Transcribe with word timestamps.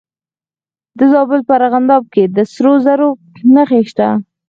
د 0.97 0.99
زابل 1.13 1.39
په 1.47 1.53
ارغنداب 1.59 2.03
کې 2.13 2.23
د 2.35 2.37
سرو 2.53 2.73
زرو 2.85 3.09
نښې 3.55 3.81
شته. 3.89 4.07